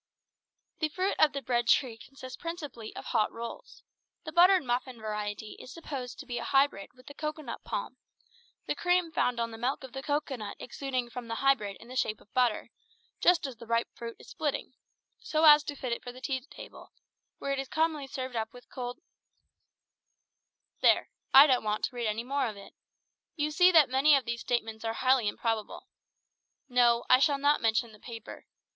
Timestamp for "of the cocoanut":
9.83-10.57